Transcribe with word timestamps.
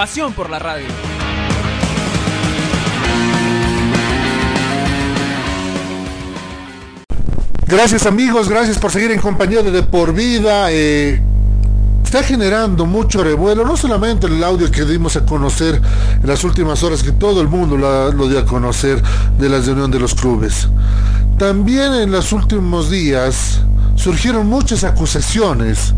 Pasión 0.00 0.32
por 0.32 0.48
la 0.48 0.58
radio. 0.58 0.86
Gracias 7.66 8.06
amigos, 8.06 8.48
gracias 8.48 8.78
por 8.78 8.90
seguir 8.92 9.10
en 9.10 9.20
compañía 9.20 9.62
de 9.62 9.70
De 9.70 9.82
Por 9.82 10.14
Vida. 10.14 10.72
eh, 10.72 11.20
está 12.02 12.22
generando 12.22 12.86
mucho 12.86 13.22
revuelo, 13.22 13.66
no 13.66 13.76
solamente 13.76 14.26
el 14.26 14.42
audio 14.42 14.70
que 14.70 14.86
dimos 14.86 15.16
a 15.16 15.26
conocer 15.26 15.78
en 16.22 16.26
las 16.26 16.44
últimas 16.44 16.82
horas, 16.82 17.02
que 17.02 17.12
todo 17.12 17.42
el 17.42 17.48
mundo 17.48 17.76
lo, 17.76 18.10
lo 18.10 18.26
dio 18.26 18.38
a 18.38 18.46
conocer 18.46 19.02
de 19.36 19.50
la 19.50 19.60
reunión 19.60 19.90
de 19.90 20.00
los 20.00 20.14
clubes. 20.14 20.66
También 21.36 21.92
en 21.92 22.10
los 22.10 22.32
últimos 22.32 22.90
días 22.90 23.60
surgieron 23.96 24.46
muchas 24.46 24.82
acusaciones 24.82 25.92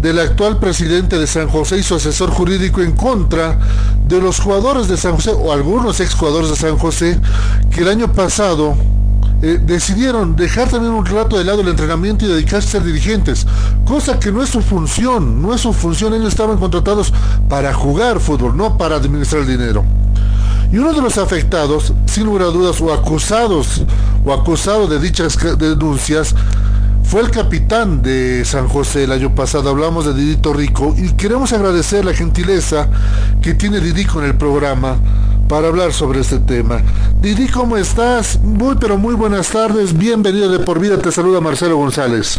del 0.00 0.18
actual 0.18 0.58
presidente 0.58 1.18
de 1.18 1.26
San 1.26 1.48
José 1.48 1.78
y 1.78 1.82
su 1.82 1.94
asesor 1.94 2.30
jurídico 2.30 2.80
en 2.80 2.92
contra 2.92 3.58
de 4.06 4.20
los 4.20 4.40
jugadores 4.40 4.88
de 4.88 4.96
San 4.96 5.14
José 5.14 5.32
o 5.32 5.52
algunos 5.52 6.00
exjugadores 6.00 6.50
de 6.50 6.56
San 6.56 6.78
José 6.78 7.18
que 7.70 7.82
el 7.82 7.88
año 7.88 8.12
pasado 8.12 8.74
eh, 9.42 9.58
decidieron 9.62 10.36
dejar 10.36 10.68
también 10.68 10.92
un 10.92 11.06
rato 11.06 11.38
de 11.38 11.44
lado 11.44 11.62
el 11.62 11.68
entrenamiento 11.68 12.24
y 12.24 12.28
dedicarse 12.28 12.68
a 12.68 12.70
ser 12.72 12.84
dirigentes, 12.84 13.46
cosa 13.86 14.18
que 14.18 14.30
no 14.30 14.42
es 14.42 14.50
su 14.50 14.60
función, 14.60 15.40
no 15.40 15.54
es 15.54 15.62
su 15.62 15.72
función, 15.72 16.12
ellos 16.12 16.28
estaban 16.28 16.58
contratados 16.58 17.12
para 17.48 17.72
jugar 17.72 18.20
fútbol, 18.20 18.56
no 18.56 18.76
para 18.76 18.96
administrar 18.96 19.42
el 19.42 19.48
dinero. 19.48 19.84
Y 20.72 20.78
uno 20.78 20.92
de 20.92 21.00
los 21.00 21.18
afectados, 21.18 21.92
sin 22.06 22.26
lugar 22.26 22.48
a 22.48 22.50
dudas, 22.50 22.80
o 22.80 22.92
acusados, 22.92 23.82
o 24.24 24.32
acusado 24.32 24.86
de 24.86 25.00
dichas 25.00 25.36
denuncias, 25.58 26.34
fue 27.10 27.22
el 27.22 27.32
capitán 27.32 28.02
de 28.02 28.44
San 28.44 28.68
José 28.68 29.02
el 29.02 29.10
año 29.10 29.34
pasado, 29.34 29.68
hablamos 29.68 30.06
de 30.06 30.14
Didito 30.14 30.52
Rico, 30.52 30.94
y 30.96 31.12
queremos 31.14 31.52
agradecer 31.52 32.04
la 32.04 32.14
gentileza 32.14 32.88
que 33.42 33.54
tiene 33.54 33.80
Didi 33.80 34.04
con 34.04 34.24
el 34.24 34.38
programa 34.38 34.96
para 35.48 35.66
hablar 35.66 35.92
sobre 35.92 36.20
este 36.20 36.38
tema. 36.38 36.80
Didi, 37.20 37.48
¿cómo 37.48 37.76
estás? 37.76 38.38
Muy, 38.38 38.76
pero 38.76 38.96
muy 38.96 39.16
buenas 39.16 39.48
tardes, 39.48 39.98
bienvenido 39.98 40.50
de 40.50 40.60
por 40.60 40.78
vida, 40.78 40.98
te 40.98 41.10
saluda 41.10 41.40
Marcelo 41.40 41.78
González. 41.78 42.38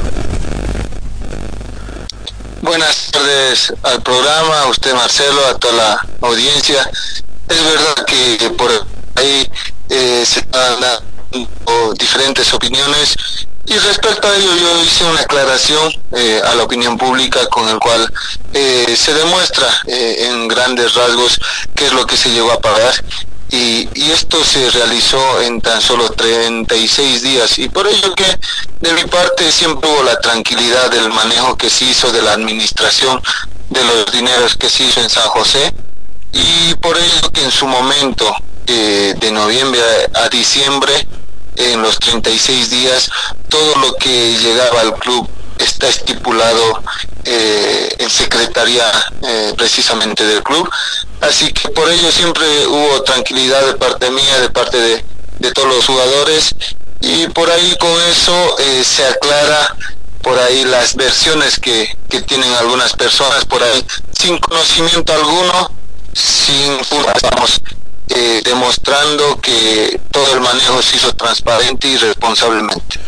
Buenas 2.61 3.11
tardes 3.11 3.73
al 3.83 4.01
programa, 4.01 4.61
a 4.61 4.67
usted 4.67 4.93
Marcelo, 4.93 5.47
a 5.47 5.57
toda 5.57 5.73
la 5.73 6.07
audiencia. 6.21 6.89
Es 7.49 7.61
verdad 7.61 8.05
que 8.07 8.49
por 8.51 8.71
ahí 9.15 9.51
eh, 9.89 10.23
se 10.25 10.39
están 10.39 10.79
dando 10.79 11.93
diferentes 11.99 12.53
opiniones 12.53 13.17
y 13.65 13.77
respecto 13.77 14.27
a 14.27 14.35
ello 14.35 14.55
yo 14.55 14.83
hice 14.83 15.03
una 15.05 15.21
aclaración 15.21 15.93
eh, 16.13 16.41
a 16.43 16.55
la 16.55 16.63
opinión 16.63 16.97
pública 16.97 17.45
con 17.47 17.67
el 17.69 17.79
cual 17.79 18.11
eh, 18.53 18.95
se 18.97 19.13
demuestra 19.13 19.67
eh, 19.87 20.27
en 20.29 20.47
grandes 20.47 20.93
rasgos 20.95 21.39
qué 21.75 21.85
es 21.85 21.93
lo 21.93 22.05
que 22.05 22.17
se 22.17 22.29
llegó 22.31 22.51
a 22.51 22.59
pagar. 22.59 22.93
Y, 23.51 23.89
esto 24.11 24.43
se 24.43 24.69
realizó 24.71 25.41
en 25.41 25.61
tan 25.61 25.81
solo 25.81 26.09
36 26.09 27.21
días. 27.21 27.59
Y 27.59 27.67
por 27.69 27.85
ello 27.87 28.13
que 28.15 28.25
de 28.79 28.93
mi 28.93 29.03
parte 29.05 29.51
siempre 29.51 29.89
hubo 29.89 30.03
la 30.03 30.19
tranquilidad 30.19 30.89
del 30.89 31.09
manejo 31.09 31.57
que 31.57 31.69
se 31.69 31.85
hizo 31.85 32.11
de 32.11 32.21
la 32.21 32.33
administración 32.33 33.21
de 33.69 33.83
los 33.83 34.11
dineros 34.11 34.55
que 34.55 34.69
se 34.69 34.83
hizo 34.83 35.01
en 35.01 35.09
San 35.09 35.27
José. 35.27 35.73
Y 36.33 36.73
por 36.75 36.97
ello 36.97 37.29
que 37.33 37.43
en 37.43 37.51
su 37.51 37.67
momento 37.67 38.33
eh, 38.67 39.15
de 39.19 39.31
noviembre 39.31 39.81
a 40.13 40.29
diciembre 40.29 41.07
en 41.55 41.81
los 41.81 41.99
36 41.99 42.69
días 42.69 43.09
todo 43.49 43.75
lo 43.77 43.95
que 43.95 44.37
llegaba 44.37 44.81
al 44.81 44.95
club 44.95 45.27
está 45.57 45.87
estipulado 45.87 46.81
eh, 47.25 47.95
en 47.99 48.09
secretaría 48.09 48.85
eh, 49.23 49.53
precisamente 49.57 50.25
del 50.25 50.43
club. 50.43 50.69
Así 51.21 51.51
que 51.53 51.69
por 51.69 51.89
ello 51.89 52.11
siempre 52.11 52.67
hubo 52.67 53.03
tranquilidad 53.03 53.65
de 53.65 53.73
parte 53.75 54.09
mía 54.09 54.39
de 54.39 54.49
parte 54.49 54.77
de, 54.77 55.05
de 55.39 55.51
todos 55.51 55.67
los 55.67 55.85
jugadores. 55.85 56.55
Y 57.01 57.27
por 57.27 57.49
ahí 57.49 57.75
con 57.79 57.91
eso 58.09 58.59
eh, 58.59 58.83
se 58.83 59.05
aclara 59.05 59.75
por 60.21 60.37
ahí 60.39 60.63
las 60.65 60.95
versiones 60.95 61.59
que, 61.59 61.95
que 62.09 62.21
tienen 62.21 62.51
algunas 62.53 62.93
personas. 62.93 63.45
Por 63.45 63.61
ahí 63.61 63.85
sin 64.17 64.37
conocimiento 64.39 65.13
alguno 65.13 65.71
sin 66.13 66.79
estamos 67.15 67.61
eh, 68.13 68.41
demostrando 68.43 69.39
que 69.39 69.99
todo 70.11 70.35
el 70.35 70.41
manejo 70.41 70.81
se 70.81 70.97
hizo 70.97 71.13
transparente 71.13 71.87
y 71.87 71.97
responsablemente. 71.97 72.99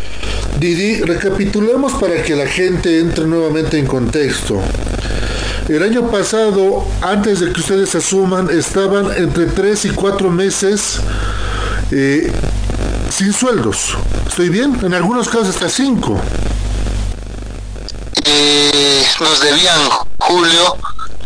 Didi, 0.59 1.01
recapitulemos 1.01 1.93
para 1.93 2.23
que 2.23 2.35
la 2.35 2.47
gente 2.47 2.99
entre 2.99 3.25
nuevamente 3.25 3.77
en 3.77 3.85
contexto. 3.85 4.61
El 5.67 5.83
año 5.83 6.09
pasado, 6.09 6.85
antes 7.01 7.39
de 7.41 7.51
que 7.51 7.59
ustedes 7.59 7.95
asuman, 7.95 8.49
estaban 8.49 9.11
entre 9.15 9.47
3 9.47 9.85
y 9.85 9.89
4 9.89 10.29
meses 10.29 10.99
eh, 11.91 12.31
sin 13.09 13.33
sueldos. 13.33 13.95
¿Estoy 14.27 14.49
bien? 14.49 14.77
En 14.83 14.93
algunos 14.93 15.27
casos 15.27 15.49
hasta 15.49 15.69
5. 15.69 16.21
Eh, 18.25 19.05
nos 19.19 19.41
debían 19.41 19.79
julio, 20.19 20.77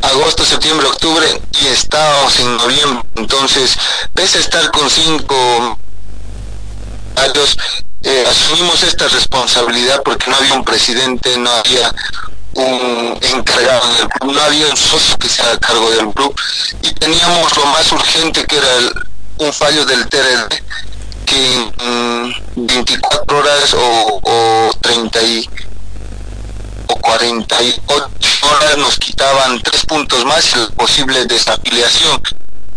agosto, 0.01 0.45
septiembre, 0.45 0.87
octubre 0.87 1.41
y 1.61 1.67
estábamos 1.67 2.39
en 2.39 2.57
noviembre. 2.57 3.03
Entonces, 3.15 3.77
pese 4.13 4.37
a 4.37 4.41
estar 4.41 4.71
con 4.71 4.89
cinco 4.89 5.77
años, 7.15 7.57
eh, 8.03 8.25
asumimos 8.29 8.83
esta 8.83 9.07
responsabilidad 9.07 10.01
porque 10.03 10.29
no 10.29 10.37
había 10.37 10.53
un 10.53 10.63
presidente, 10.63 11.37
no 11.37 11.49
había 11.49 11.93
un 12.53 13.17
encargado 13.21 13.87
del 13.93 14.09
club, 14.09 14.33
no 14.33 14.41
había 14.41 14.67
un 14.67 14.77
socio 14.77 15.17
que 15.17 15.29
se 15.29 15.41
haga 15.41 15.59
cargo 15.59 15.89
del 15.91 16.07
club 16.13 16.35
y 16.81 16.91
teníamos 16.93 17.55
lo 17.55 17.65
más 17.67 17.91
urgente 17.91 18.45
que 18.45 18.57
era 18.57 18.67
un 19.39 19.53
fallo 19.53 19.85
del 19.85 20.07
TRD 20.09 20.63
que 21.25 21.53
en 21.79 22.29
mm, 22.29 22.33
24 22.55 23.37
horas 23.37 23.73
o, 23.73 24.21
o 24.23 24.71
30 24.81 25.21
y 25.23 25.49
48 26.99 28.11
horas 28.41 28.77
nos 28.77 28.97
quitaban 28.97 29.61
tres 29.61 29.85
puntos 29.85 30.25
más 30.25 30.55
y 30.55 30.59
la 30.59 30.67
posible 30.69 31.25
desafiliación. 31.25 32.21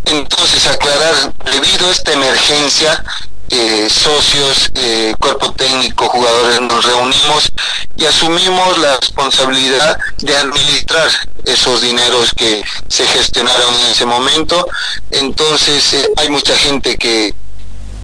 Entonces, 0.06 0.66
aclarar, 0.66 1.34
debido 1.44 1.86
a 1.88 1.92
esta 1.92 2.12
emergencia, 2.12 3.04
eh, 3.52 3.88
socios, 3.90 4.70
eh, 4.74 5.12
cuerpo 5.18 5.52
técnico, 5.52 6.08
jugadores 6.08 6.60
nos 6.60 6.84
reunimos 6.84 7.52
y 7.96 8.06
asumimos 8.06 8.78
la 8.78 8.96
responsabilidad 8.96 9.98
de 10.18 10.36
administrar 10.36 11.10
esos 11.44 11.80
dineros 11.80 12.32
que 12.34 12.62
se 12.88 13.06
gestionaron 13.08 13.74
en 13.74 13.86
ese 13.86 14.06
momento. 14.06 14.66
Entonces, 15.10 15.94
eh, 15.94 16.08
hay 16.16 16.28
mucha 16.30 16.56
gente 16.56 16.96
que 16.96 17.34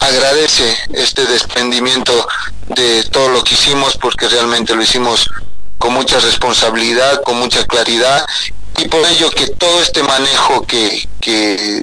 agradece 0.01 0.77
este 0.95 1.25
desprendimiento 1.27 2.27
de 2.69 3.05
todo 3.05 3.29
lo 3.29 3.45
que 3.45 3.55
hicimos 3.55 3.97
porque 3.97 4.29
realmente 4.29 4.75
lo 4.75 4.83
hicimos 4.83 5.31
con 5.79 5.93
mucha 5.93 6.19
responsabilidad, 6.21 7.23
con 7.23 7.39
mucha 7.39 7.65
claridad 7.67 8.25
y 8.79 8.89
por 8.89 9.05
ello 9.07 9.31
que 9.31 9.47
todo 9.49 9.81
este 9.81 10.03
manejo 10.03 10.67
que, 10.67 11.09
que 11.21 11.83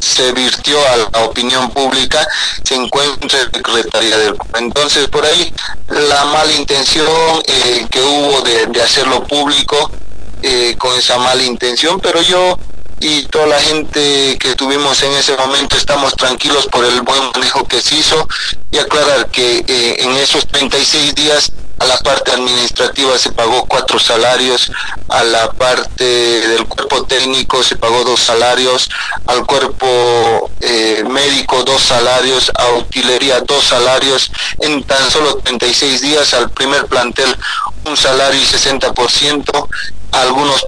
se 0.00 0.32
virtió 0.32 0.76
a 0.88 0.96
la 0.96 1.24
opinión 1.26 1.70
pública 1.70 2.26
se 2.64 2.74
encuentra 2.74 3.40
en 3.40 3.46
la 3.46 3.58
Secretaría 3.58 4.18
del 4.18 4.36
Entonces 4.54 5.08
por 5.08 5.24
ahí 5.24 5.52
la 5.88 6.24
mala 6.26 6.52
intención 6.52 7.08
eh, 7.46 7.86
que 7.90 8.00
hubo 8.00 8.40
de, 8.42 8.66
de 8.66 8.82
hacerlo 8.82 9.24
público 9.24 9.90
eh, 10.42 10.74
con 10.76 10.92
esa 10.98 11.18
mala 11.18 11.44
intención, 11.44 12.00
pero 12.00 12.20
yo 12.20 12.58
y 12.98 13.24
toda 13.24 13.46
la 13.46 13.60
gente 13.60 14.36
que 14.38 14.54
tuvimos 14.54 15.02
en 15.02 15.12
ese 15.12 15.36
momento 15.36 15.76
estamos 15.76 16.14
tranquilos 16.14 16.66
por 16.66 16.84
el 16.84 17.02
buen 17.02 17.30
manejo 17.32 17.66
que 17.66 17.80
se 17.80 17.96
hizo 17.96 18.28
y 18.70 18.78
aclarar 18.78 19.28
que 19.28 19.64
eh, 19.66 19.96
en 19.98 20.12
esos 20.12 20.46
36 20.46 21.14
días 21.14 21.52
a 21.82 21.84
la 21.84 21.98
parte 21.98 22.30
administrativa 22.30 23.18
se 23.18 23.32
pagó 23.32 23.66
cuatro 23.66 23.98
salarios, 23.98 24.70
a 25.08 25.24
la 25.24 25.50
parte 25.50 26.04
del 26.04 26.64
cuerpo 26.66 27.04
técnico 27.06 27.60
se 27.64 27.74
pagó 27.74 28.04
dos 28.04 28.20
salarios, 28.20 28.88
al 29.26 29.44
cuerpo 29.44 30.48
eh, 30.60 31.02
médico 31.08 31.64
dos 31.64 31.82
salarios, 31.82 32.52
a 32.54 32.68
utilería 32.78 33.40
dos 33.40 33.64
salarios, 33.64 34.30
en 34.60 34.84
tan 34.84 35.10
solo 35.10 35.38
36 35.38 36.02
días 36.02 36.34
al 36.34 36.50
primer 36.50 36.86
plantel 36.86 37.36
un 37.84 37.96
salario 37.96 38.40
y 38.40 38.44
60%, 38.44 39.68
a 40.12 40.22
algunos 40.22 40.64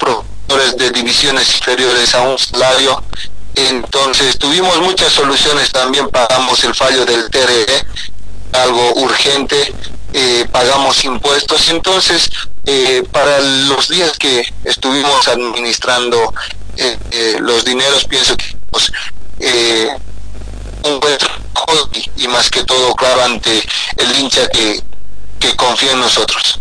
de 0.77 0.91
divisiones 0.91 1.55
inferiores 1.55 2.13
a 2.17 2.23
un 2.23 2.39
salario. 2.39 3.01
Entonces 3.55 4.37
tuvimos 4.37 4.81
muchas 4.81 5.13
soluciones, 5.13 5.71
también 5.71 6.09
pagamos 6.09 6.65
el 6.65 6.75
fallo 6.75 7.07
del 7.07 7.31
TRE, 7.31 7.67
algo 8.53 8.95
urgente, 8.95 9.73
eh, 10.17 10.47
pagamos 10.53 11.05
impuestos. 11.05 11.69
Entonces, 11.71 12.31
eh, 12.67 13.03
para 13.11 13.41
los 13.41 13.89
días 13.89 14.17
que 14.17 14.47
estuvimos 14.63 15.27
administrando 15.27 16.33
eh, 16.77 17.37
los 17.41 17.65
dineros, 17.65 18.05
pienso 18.05 18.37
que 18.37 18.57
pues, 18.71 18.93
un 20.85 21.01
buen 21.01 21.19
trabajo 21.19 21.91
y, 22.17 22.29
más 22.29 22.49
que 22.49 22.63
todo, 22.63 22.95
claro, 22.95 23.25
ante 23.25 23.61
el 23.97 24.17
hincha 24.17 24.49
que, 24.51 24.81
que 25.41 25.57
confía 25.57 25.91
en 25.91 25.99
nosotros. 25.99 26.61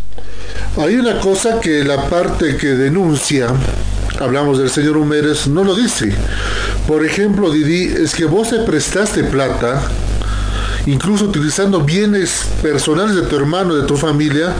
Hay 0.78 0.96
una 0.96 1.20
cosa 1.20 1.62
que 1.62 1.84
la 1.84 2.10
parte 2.10 2.58
que 2.58 2.70
denuncia, 2.70 3.50
hablamos 4.20 4.58
del 4.58 4.72
señor 4.72 4.98
Humérez, 4.98 5.46
no 5.46 5.64
lo 5.64 5.76
dice. 5.76 6.12
Por 6.88 7.06
ejemplo, 7.06 7.52
Didi, 7.52 7.94
es 8.04 8.16
que 8.16 8.26
vos 8.26 8.50
te 8.50 8.62
prestaste 8.62 9.24
plata, 9.24 9.84
incluso 10.86 11.26
utilizando 11.26 11.82
bienes 11.82 12.46
personales 12.62 13.16
de 13.16 13.24
tu 13.24 13.36
hermano, 13.36 13.76
de 13.76 13.88
tu 13.88 13.98
familia, 13.98 14.54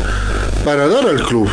para 0.64 0.88
dar 0.88 1.08
al 1.08 1.24
club. 1.24 1.50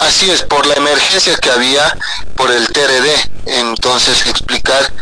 Así 0.00 0.30
es, 0.30 0.42
por 0.42 0.66
la 0.66 0.74
emergencia 0.74 1.34
que 1.36 1.50
había 1.50 1.96
por 2.36 2.50
el 2.50 2.66
TRD. 2.68 3.30
Entonces, 3.46 4.26
explicar 4.26 4.92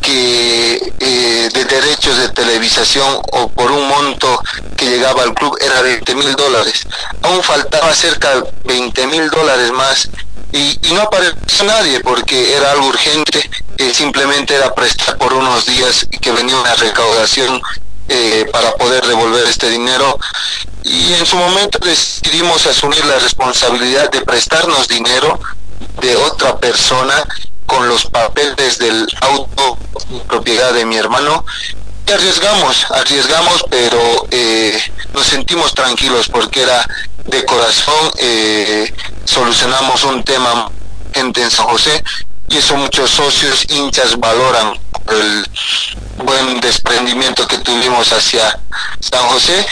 que 0.00 0.92
eh, 1.00 1.48
de 1.52 1.64
derechos 1.64 2.18
de 2.18 2.28
televisación 2.28 3.20
o 3.32 3.48
por 3.48 3.70
un 3.70 3.88
monto 3.88 4.38
que 4.76 4.86
llegaba 4.86 5.22
al 5.22 5.32
club 5.32 5.56
era 5.60 5.80
20 5.80 6.14
mil 6.14 6.36
dólares. 6.36 6.86
Aún 7.22 7.42
faltaba 7.42 7.94
cerca 7.94 8.34
de 8.34 8.44
20 8.64 9.06
mil 9.06 9.30
dólares 9.30 9.72
más 9.72 10.10
y, 10.54 10.78
no 10.94 11.02
apareció 11.02 11.64
nadie 11.64 11.98
porque 12.00 12.54
era 12.54 12.70
algo 12.70 12.86
urgente, 12.86 13.50
simplemente 13.92 14.54
era 14.54 14.72
prestar 14.72 15.18
por 15.18 15.32
unos 15.32 15.66
días 15.66 16.06
y 16.12 16.18
que 16.18 16.30
venía 16.30 16.56
una 16.56 16.74
recaudación 16.76 17.60
eh, 18.08 18.46
para 18.52 18.72
poder 18.76 19.04
devolver 19.04 19.46
este 19.48 19.68
dinero. 19.68 20.16
Y 20.84 21.12
en 21.14 21.26
su 21.26 21.36
momento 21.36 21.78
decidimos 21.78 22.66
asumir 22.66 23.04
la 23.06 23.18
responsabilidad 23.18 24.10
de 24.10 24.20
prestarnos 24.20 24.86
dinero 24.86 25.40
de 26.00 26.14
otra 26.16 26.56
persona 26.58 27.24
con 27.66 27.88
los 27.88 28.06
papeles 28.06 28.78
del 28.78 29.06
auto 29.22 29.76
propiedad 30.28 30.72
de 30.72 30.84
mi 30.84 30.96
hermano. 30.96 31.44
Y 32.06 32.12
arriesgamos, 32.12 32.86
arriesgamos, 32.90 33.64
pero 33.70 34.26
eh, 34.30 34.78
nos 35.14 35.26
sentimos 35.26 35.74
tranquilos 35.74 36.28
porque 36.28 36.62
era 36.62 36.86
de 37.26 37.44
corazón, 37.44 38.12
eh, 38.18 38.92
solucionamos 39.24 40.04
un 40.04 40.22
tema 40.24 40.70
gente 41.12 41.42
en 41.42 41.50
San 41.50 41.66
José 41.66 42.02
y 42.48 42.58
eso 42.58 42.76
muchos 42.76 43.10
socios, 43.10 43.64
hinchas 43.70 44.18
valoran 44.18 44.78
el 45.08 45.46
buen 46.24 46.60
desprendimiento 46.60 47.46
que 47.46 47.58
tuvimos 47.58 48.12
hacia 48.12 48.58
San 49.00 49.26
José 49.28 49.66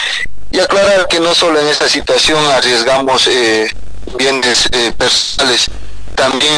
y 0.51 0.59
aclarar 0.59 1.07
que 1.07 1.19
no 1.19 1.33
solo 1.33 1.59
en 1.59 1.67
esta 1.67 1.89
situación 1.89 2.43
arriesgamos 2.51 3.27
eh, 3.27 3.75
bienes 4.17 4.69
personales, 4.97 5.69
también 6.15 6.53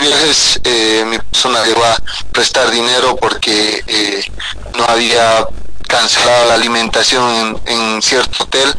viajes 0.00 0.60
eh, 0.64 1.04
mi 1.06 1.18
persona 1.18 1.64
llegó 1.64 1.84
a 1.84 1.96
prestar 2.32 2.70
dinero 2.70 3.16
porque 3.16 3.82
eh, 3.86 4.24
no 4.76 4.84
había 4.84 5.46
cancelado 5.86 6.48
la 6.48 6.54
alimentación 6.54 7.60
en, 7.66 8.02
cierto 8.02 8.44
hotel. 8.44 8.74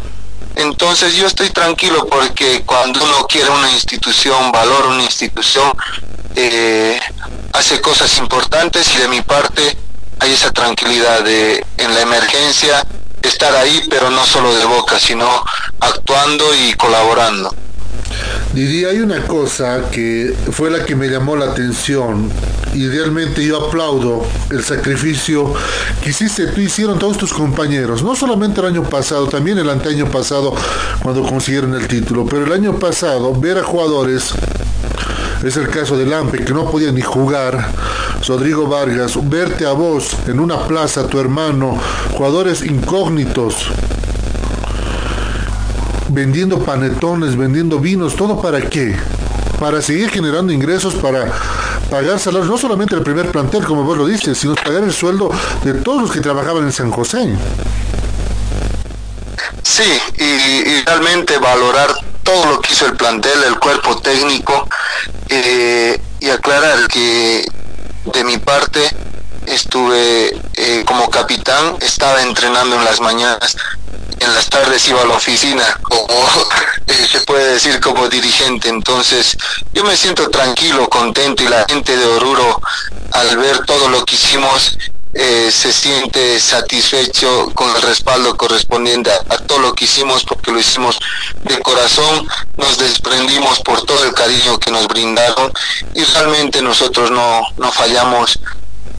Entonces 0.60 1.16
yo 1.16 1.26
estoy 1.26 1.52
tranquilo 1.52 2.06
porque 2.06 2.64
cuando 2.66 3.02
uno 3.02 3.26
quiere 3.28 3.50
una 3.50 3.72
institución, 3.72 4.52
valora 4.52 4.90
una 4.90 5.04
institución, 5.04 5.72
eh, 6.36 7.00
hace 7.54 7.80
cosas 7.80 8.18
importantes 8.18 8.94
y 8.94 8.98
de 8.98 9.08
mi 9.08 9.22
parte 9.22 9.78
hay 10.20 10.34
esa 10.34 10.52
tranquilidad 10.52 11.24
de 11.24 11.66
en 11.78 11.94
la 11.94 12.02
emergencia 12.02 12.86
estar 13.22 13.56
ahí, 13.56 13.86
pero 13.90 14.10
no 14.10 14.26
solo 14.26 14.54
de 14.54 14.66
boca, 14.66 15.00
sino 15.00 15.30
actuando 15.80 16.54
y 16.54 16.74
colaborando. 16.74 17.56
Didi, 18.54 18.84
hay 18.84 19.00
una 19.00 19.28
cosa 19.28 19.92
que 19.92 20.34
fue 20.52 20.72
la 20.72 20.84
que 20.84 20.96
me 20.96 21.08
llamó 21.08 21.36
la 21.36 21.52
atención. 21.52 22.30
Y 22.74 22.88
realmente 22.88 23.46
yo 23.46 23.68
aplaudo 23.68 24.26
el 24.50 24.64
sacrificio 24.64 25.54
que 26.04 26.10
hiciste 26.10 26.48
tú, 26.48 26.62
hicieron 26.62 26.98
todos 26.98 27.18
tus 27.18 27.34
compañeros, 27.34 28.04
no 28.04 28.16
solamente 28.16 28.60
el 28.62 28.68
año 28.68 28.84
pasado, 28.84 29.28
también 29.28 29.58
el 29.58 29.70
anteaño 29.70 30.10
pasado 30.10 30.54
cuando 31.02 31.24
consiguieron 31.24 31.74
el 31.74 31.88
título, 31.88 32.26
pero 32.26 32.46
el 32.46 32.52
año 32.52 32.78
pasado 32.78 33.34
ver 33.34 33.58
a 33.58 33.64
jugadores, 33.64 34.34
es 35.44 35.58
el 35.58 35.70
caso 35.70 35.98
de 35.98 36.06
Lampe 36.06 36.44
que 36.44 36.54
no 36.54 36.70
podía 36.70 36.92
ni 36.92 37.02
jugar, 37.02 37.72
Rodrigo 38.28 38.68
Vargas, 38.68 39.18
verte 39.30 39.66
a 39.66 39.72
vos 39.72 40.16
en 40.28 40.40
una 40.40 40.68
plaza, 40.68 41.08
tu 41.08 41.20
hermano, 41.20 41.76
jugadores 42.14 42.64
incógnitos, 42.64 43.68
vendiendo 46.10 46.60
panetones, 46.60 47.36
vendiendo 47.36 47.80
vinos, 47.80 48.16
¿todo 48.16 48.42
para 48.42 48.62
qué? 48.62 48.96
Para 49.60 49.82
seguir 49.82 50.10
generando 50.10 50.52
ingresos, 50.52 50.96
para 50.96 51.32
pagar 51.90 52.20
salarios, 52.20 52.50
no 52.50 52.58
solamente 52.58 52.96
el 52.96 53.04
primer 53.04 53.32
plantel, 53.32 53.66
como 53.66 53.84
vos 53.84 53.98
lo 53.98 54.06
dices, 54.06 54.38
sino 54.38 54.56
pagar 54.56 54.84
el 54.84 54.94
sueldo 54.94 55.30
de 55.64 55.74
todos 55.74 56.02
los 56.02 56.12
que 56.12 56.22
trabajaban 56.22 56.64
en 56.64 56.72
San 56.72 56.92
José. 56.92 57.36
Sí, 59.64 60.00
y, 60.18 60.82
realmente 60.86 61.38
valorar 61.38 61.90
todo 62.24 62.46
lo 62.46 62.62
que 62.62 62.74
hizo 62.74 62.86
el 62.86 62.96
plantel, 62.96 63.44
el 63.44 63.60
cuerpo 63.60 63.98
técnico, 64.02 64.68
eh, 65.30 66.00
y 66.20 66.30
aclarar 66.30 66.88
que 66.88 67.46
de 68.14 68.24
mi 68.24 68.38
parte 68.38 68.82
estuve 69.46 70.40
eh, 70.56 70.84
como 70.86 71.10
capitán, 71.10 71.76
estaba 71.82 72.22
entrenando 72.22 72.76
en 72.76 72.86
las 72.86 73.00
mañanas, 73.00 73.58
en 74.20 74.34
las 74.34 74.50
tardes 74.50 74.88
iba 74.88 75.02
a 75.02 75.06
la 75.06 75.16
oficina, 75.16 75.64
como 75.82 76.08
eh, 76.88 77.08
se 77.12 77.22
puede 77.22 77.54
decir 77.54 77.80
como 77.80 78.08
dirigente. 78.10 78.70
Entonces, 78.70 79.38
yo 79.74 79.84
me 79.84 79.96
siento 79.96 80.30
tranquilo, 80.30 80.90
contento 80.90 81.44
y 81.44 81.48
la 81.48 81.66
gente 81.68 81.96
de 81.96 82.06
Oruro, 82.06 82.62
al 83.12 83.38
ver 83.38 83.66
todo 83.66 83.90
lo 83.90 84.06
que 84.06 84.16
hicimos, 84.16 84.78
eh, 85.14 85.50
se 85.52 85.74
siente 85.74 86.40
satisfecho 86.40 87.52
con 87.56 87.76
el 87.76 87.82
respaldo 87.82 88.38
correspondiente 88.38 89.10
a, 89.12 89.38
todo 89.40 89.58
lo 89.58 89.74
que 89.74 89.86
hicimos 89.86 90.24
porque 90.24 90.52
lo 90.52 90.60
hicimos 90.60 91.00
de 91.44 91.60
corazón, 91.62 92.28
nos 92.58 92.78
desprendimos 92.78 93.60
por 93.62 93.82
todo 93.86 94.04
el 94.06 94.14
cariño 94.14 94.60
que 94.60 94.70
nos 94.70 94.88
brindaron 94.88 95.52
y 95.96 96.04
realmente 96.04 96.62
nosotros 96.62 97.10
no, 97.10 97.42
no 97.58 97.72
fallamos 97.72 98.40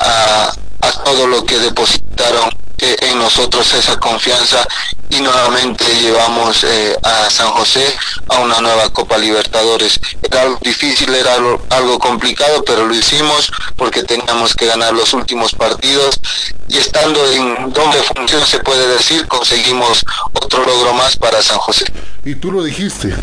a, 0.01 0.53
a 0.81 0.91
todo 1.05 1.29
lo 1.29 1.45
que 1.45 1.59
depositaron 1.61 2.60
eh, 2.83 2.97
en 3.03 3.19
nosotros 3.19 3.73
esa 3.75 3.99
confianza 3.99 4.67
y 5.11 5.21
nuevamente 5.21 5.85
llevamos 6.01 6.65
eh, 6.65 6.97
a 7.03 7.29
San 7.29 7.49
José 7.49 7.85
a 8.29 8.39
una 8.39 8.61
nueva 8.61 8.89
Copa 8.91 9.19
Libertadores. 9.19 10.01
Era 10.23 10.43
algo 10.43 10.59
difícil, 10.63 11.13
era 11.15 11.35
algo, 11.35 11.99
complicado, 11.99 12.63
pero 12.65 12.87
lo 12.87 12.95
hicimos 12.95 13.51
porque 13.77 14.03
teníamos 14.05 14.55
que 14.55 14.67
ganar 14.67 14.95
los 14.95 15.13
últimos 15.13 15.53
partidos 15.53 16.21
y 16.69 16.79
estando 16.79 17.25
en 17.33 17.73
doble 17.73 17.99
función 18.15 18.47
se 18.47 18.61
puede 18.61 18.87
decir, 18.89 19.27
conseguimos 19.27 20.05
otro 20.33 20.65
logro 20.65 20.95
más 20.95 21.17
para 21.17 21.43
San 21.43 21.59
José. 21.59 21.85
Y 22.25 22.37
tú 22.37 22.53
lo 22.53 22.63
dijiste, 22.63 23.15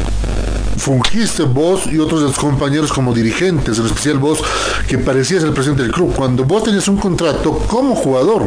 fungiste 0.77 1.43
vos 1.43 1.87
y 1.87 1.99
otros 1.99 2.21
de 2.21 2.27
los 2.27 2.37
compañeros 2.37 2.91
como 2.91 3.13
dirigentes, 3.13 3.79
en 3.79 3.85
especial 3.85 4.19
vos 4.19 4.39
que 4.87 4.97
parecías 4.97 5.43
el 5.43 5.53
presidente 5.53 5.83
del 5.83 5.91
club, 5.91 6.13
cuando 6.15 6.43
vos 6.43 6.63
tenías 6.63 6.87
un 6.87 6.97
contrato 6.97 7.57
como 7.67 7.95
jugador 7.95 8.43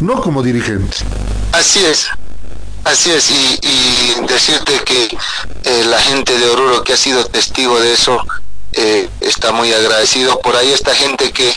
no 0.00 0.20
como 0.20 0.42
dirigente. 0.42 0.98
Así 1.52 1.84
es, 1.84 2.08
así 2.84 3.10
es, 3.10 3.30
y, 3.30 4.26
decirte 4.26 4.80
que 4.84 5.16
eh, 5.64 5.84
la 5.86 6.00
gente 6.00 6.38
de 6.38 6.50
Oruro 6.50 6.84
que 6.84 6.92
ha 6.92 6.96
sido 6.96 7.24
testigo 7.26 7.80
de 7.80 7.92
eso 7.92 8.18
eh, 8.72 9.08
está 9.20 9.52
muy 9.52 9.72
agradecido. 9.72 10.40
Por 10.40 10.56
ahí 10.56 10.72
esta 10.72 10.94
gente 10.94 11.32
que 11.32 11.52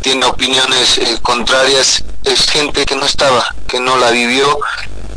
tiene 0.00 0.24
opiniones 0.26 0.98
eh, 0.98 1.18
contrarias 1.22 2.02
es 2.24 2.50
gente 2.50 2.86
que 2.86 2.96
no 2.96 3.04
estaba, 3.04 3.54
que 3.66 3.80
no 3.80 3.96
la 3.98 4.10
vivió, 4.10 4.58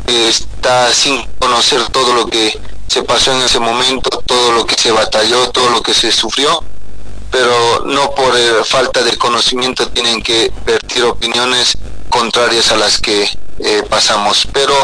está 0.06 0.92
sin 0.92 1.26
conocer 1.38 1.82
todo 1.88 2.14
lo 2.14 2.26
que 2.26 2.58
se 2.88 3.02
pasó 3.02 3.32
en 3.32 3.42
ese 3.42 3.60
momento, 3.60 4.10
todo 4.26 4.52
lo 4.52 4.66
que 4.66 4.74
se 4.74 4.90
batalló, 4.90 5.50
todo 5.50 5.70
lo 5.70 5.82
que 5.82 5.94
se 5.94 6.12
sufrió 6.12 6.62
pero 7.30 7.84
no 7.84 8.10
por 8.14 8.34
falta 8.64 9.02
de 9.02 9.16
conocimiento 9.16 9.88
tienen 9.88 10.22
que 10.22 10.50
vertir 10.64 11.04
opiniones 11.04 11.76
contrarias 12.08 12.70
a 12.72 12.76
las 12.76 12.98
que 12.98 13.28
eh, 13.60 13.82
pasamos. 13.88 14.46
Pero 14.52 14.74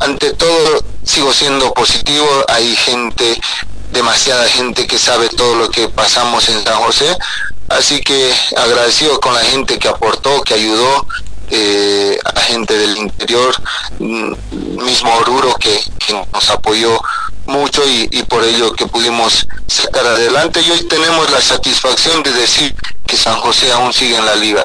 ante 0.00 0.32
todo 0.32 0.82
sigo 1.04 1.32
siendo 1.32 1.72
positivo, 1.72 2.26
hay 2.48 2.74
gente, 2.76 3.40
demasiada 3.92 4.48
gente 4.48 4.86
que 4.86 4.98
sabe 4.98 5.28
todo 5.28 5.54
lo 5.56 5.70
que 5.70 5.88
pasamos 5.88 6.48
en 6.48 6.64
San 6.64 6.80
José, 6.80 7.16
así 7.68 8.00
que 8.00 8.34
agradecido 8.56 9.20
con 9.20 9.34
la 9.34 9.44
gente 9.44 9.78
que 9.78 9.88
aportó, 9.88 10.42
que 10.42 10.54
ayudó, 10.54 11.06
eh, 11.50 12.18
a 12.24 12.40
gente 12.40 12.76
del 12.76 12.96
interior, 12.96 13.54
mm, 13.98 14.32
mismo 14.82 15.14
Oruro 15.14 15.54
que, 15.56 15.78
que 15.98 16.26
nos 16.32 16.50
apoyó 16.50 17.00
mucho 17.46 17.86
y, 17.86 18.08
y, 18.10 18.22
por 18.22 18.42
ello 18.42 18.72
que 18.72 18.86
pudimos 18.86 19.46
sacar 19.66 20.06
adelante. 20.06 20.62
Y 20.62 20.70
hoy 20.70 20.82
tenemos 20.84 21.30
la 21.30 21.42
satisfacción 21.42 22.22
de 22.22 22.32
decir 22.32 22.74
que 23.06 23.16
San 23.18 23.36
José 23.36 23.70
aún 23.72 23.92
sigue 23.92 24.16
en 24.16 24.24
la 24.24 24.34
liga 24.34 24.64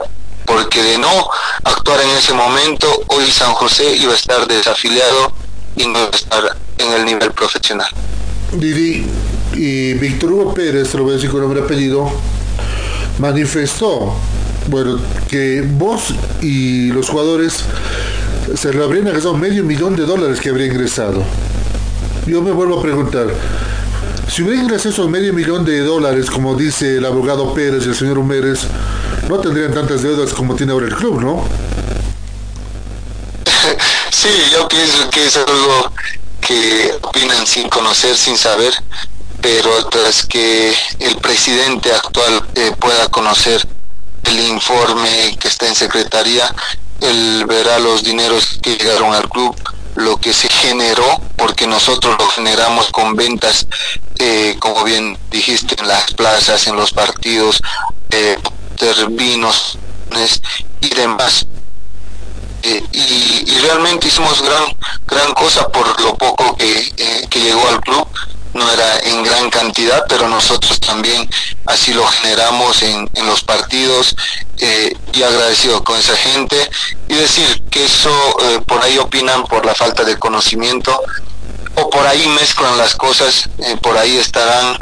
porque 0.50 0.82
de 0.82 0.98
no 0.98 1.29
actuar 1.63 2.01
en 2.01 2.10
ese 2.10 2.34
momento 2.34 2.88
hoy 3.08 3.29
San 3.29 3.53
José 3.53 3.96
iba 3.98 4.12
a 4.12 4.15
estar 4.15 4.48
desafiliado 4.48 5.32
y 5.75 5.86
no 5.86 6.00
iba 6.00 6.10
a 6.12 6.15
estar 6.15 6.58
en 6.79 6.91
el 6.94 7.06
nivel 7.06 7.32
profesional. 7.32 7.88
Didi 8.53 9.06
y 9.53 9.94
Víctor 9.94 10.32
Hugo 10.34 10.53
Pérez, 10.56 10.94
lo 10.96 11.03
voy 11.03 11.12
a 11.12 11.15
decir 11.15 11.29
con 11.29 11.41
nombre 11.41 11.62
apellido, 11.62 12.12
manifestó 13.20 14.15
bueno, 14.68 15.00
que 15.29 15.62
vos 15.62 16.13
y 16.41 16.91
los 16.91 17.10
jugadores 17.10 17.63
se 18.56 18.74
le 18.74 18.84
habrían 18.84 19.08
agregado 19.08 19.36
medio 19.36 19.63
millón 19.63 19.96
de 19.96 20.06
dólares 20.06 20.39
que 20.39 20.50
habría 20.50 20.65
ingresado. 20.65 21.24
Yo 22.25 22.41
me 22.41 22.51
vuelvo 22.51 22.79
a 22.79 22.82
preguntar, 22.82 23.27
si 24.29 24.43
hubiera 24.43 24.62
ingresado 24.62 25.07
medio 25.07 25.33
millón 25.33 25.65
de 25.65 25.79
dólares, 25.79 26.29
como 26.29 26.55
dice 26.55 26.98
el 26.98 27.05
abogado 27.05 27.53
Pérez 27.53 27.86
y 27.86 27.89
el 27.89 27.95
señor 27.95 28.19
Humérez, 28.19 28.59
no 29.27 29.39
tendrían 29.39 29.74
tantas 29.74 30.03
deudas 30.03 30.33
como 30.33 30.55
tiene 30.55 30.71
ahora 30.71 30.86
el 30.88 30.95
club, 30.95 31.19
¿no? 31.21 31.43
Sí, 34.12 34.29
yo 34.51 34.67
pienso 34.67 35.09
que 35.09 35.25
es 35.25 35.38
algo 35.38 35.93
que 36.41 36.93
opinan 37.01 37.48
sin 37.48 37.69
conocer, 37.69 38.17
sin 38.17 38.38
saber, 38.38 38.74
pero 39.41 39.86
tras 39.86 40.25
que 40.25 40.74
el 41.00 41.15
presidente 41.17 41.91
actual 41.93 42.43
eh, 42.55 42.71
pueda 42.79 43.07
conocer 43.07 43.65
el 44.24 44.39
informe 44.48 45.38
que 45.39 45.48
está 45.48 45.67
en 45.67 45.75
secretaría, 45.75 46.53
él 47.01 47.45
verá 47.48 47.79
los 47.79 48.03
dineros 48.03 48.59
que 48.62 48.75
llegaron 48.75 49.13
al 49.13 49.29
club, 49.29 49.55
lo 49.95 50.17
que 50.17 50.33
se 50.33 50.50
generó, 50.50 51.21
porque 51.38 51.65
nosotros 51.67 52.17
lo 52.19 52.27
generamos 52.27 52.89
con 52.91 53.15
ventas, 53.15 53.67
eh, 54.19 54.55
como 54.59 54.83
bien 54.83 55.17
dijiste, 55.31 55.75
en 55.79 55.88
las 55.88 56.13
plazas, 56.13 56.67
en 56.67 56.75
los 56.75 56.91
partidos, 56.91 57.61
eh, 58.11 58.38
vinos 59.11 59.77
y 60.81 60.89
demás. 60.89 61.47
Eh, 62.63 62.83
y, 62.91 63.59
realmente 63.61 64.07
hicimos 64.07 64.41
gran 64.41 64.63
gran 65.07 65.33
cosa 65.33 65.69
por 65.69 65.99
lo 66.01 66.15
poco 66.15 66.57
que, 66.57 66.93
eh, 66.97 67.27
que 67.29 67.39
llegó 67.39 67.67
al 67.69 67.79
club 67.81 68.07
no 68.53 68.69
era 68.71 68.99
en 69.01 69.23
gran 69.23 69.49
cantidad, 69.49 70.03
pero 70.07 70.27
nosotros 70.27 70.79
también 70.79 71.29
así 71.65 71.93
lo 71.93 72.05
generamos 72.07 72.81
en, 72.81 73.09
en 73.13 73.25
los 73.27 73.43
partidos 73.43 74.15
eh, 74.57 74.95
y 75.13 75.23
agradecido 75.23 75.83
con 75.83 75.97
esa 75.99 76.15
gente 76.15 76.69
y 77.07 77.13
decir 77.13 77.63
que 77.69 77.85
eso 77.85 78.09
eh, 78.41 78.59
por 78.65 78.83
ahí 78.83 78.97
opinan 78.97 79.43
por 79.45 79.65
la 79.65 79.75
falta 79.75 80.03
de 80.03 80.17
conocimiento 80.17 80.99
por 81.89 82.07
ahí 82.07 82.27
mezclan 82.29 82.77
las 82.77 82.95
cosas, 82.95 83.48
eh, 83.59 83.77
por 83.81 83.95
ahí 83.98 84.17
estarán 84.17 84.77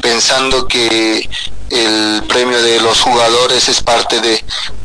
pensando 0.00 0.66
que 0.68 1.28
el 1.70 2.22
premio 2.28 2.62
de 2.62 2.80
los 2.80 3.00
jugadores 3.00 3.68
es 3.68 3.82
parte 3.82 4.20
de, 4.20 4.42